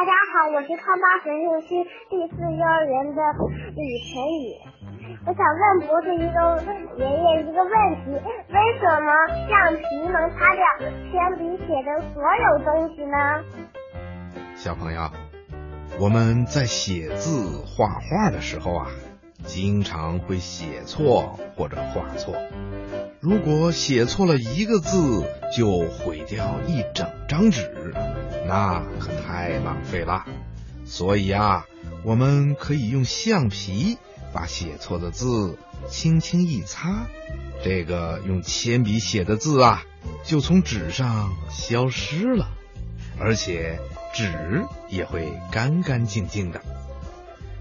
[0.00, 3.20] 大家好，我是康巴神六区第四幼儿园的
[3.76, 4.56] 李晨宇。
[5.26, 6.64] 我想问博士一个问
[6.96, 8.16] 爷爷一个问题：
[8.48, 9.12] 为什么
[9.46, 13.44] 橡皮能擦掉铅笔写的所有东西呢？
[14.56, 15.10] 小朋友，
[16.00, 18.86] 我们在写字画画的时候啊，
[19.44, 22.34] 经常会写错或者画错。
[23.20, 27.70] 如果写错了一个字，就毁掉一整张纸，
[28.48, 30.24] 那可太浪费了。
[30.84, 31.64] 所以啊，
[32.02, 33.96] 我们可以用橡皮
[34.32, 35.56] 把写错的字
[35.88, 37.06] 轻轻一擦，
[37.62, 39.84] 这个用铅笔写的字啊，
[40.24, 42.48] 就从纸上消失了，
[43.20, 43.78] 而且
[44.12, 46.60] 纸也会干干净净的。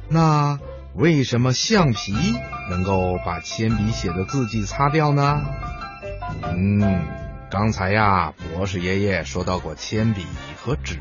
[0.10, 0.58] 那。
[0.96, 2.14] 为什么橡皮
[2.72, 5.46] 能够把铅笔写的字迹擦掉呢？
[6.44, 7.08] 嗯，
[7.50, 10.26] 刚才呀，博士爷爷说到过铅笔
[10.58, 11.00] 和纸。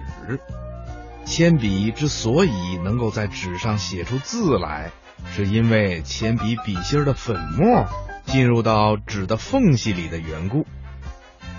[1.24, 4.90] 铅笔之所以能够在纸上写出字来，
[5.34, 7.86] 是因为铅笔笔芯的粉末
[8.24, 10.66] 进入到纸的缝隙里的缘故。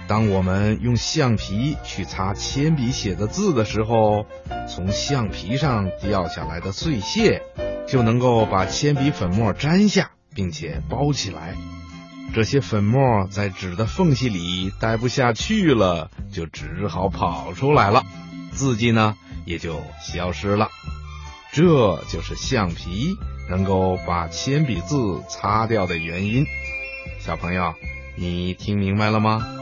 [0.07, 4.25] 当我们用橡皮去擦铅笔写的字的时候，
[4.67, 7.43] 从橡皮上掉下来的碎屑。
[7.87, 11.55] 就能够把铅笔粉末粘下，并且包起来。
[12.33, 18.05] 这些粉末在纸的缝隙里待不下去了，就只好跑出来了，
[18.52, 20.69] 字迹呢也就消失了。
[21.52, 23.17] 这就是橡皮
[23.49, 26.45] 能够把铅笔字擦掉的原因。
[27.19, 27.73] 小朋友，
[28.16, 29.58] 你听明白了吗？